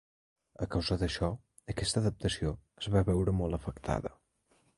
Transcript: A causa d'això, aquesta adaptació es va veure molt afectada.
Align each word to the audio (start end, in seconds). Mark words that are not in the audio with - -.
A 0.65 0.67
causa 0.75 0.95
d'això, 1.01 1.29
aquesta 1.73 2.01
adaptació 2.05 2.55
es 2.85 2.89
va 2.97 3.05
veure 3.11 3.37
molt 3.45 3.59
afectada. 3.61 4.15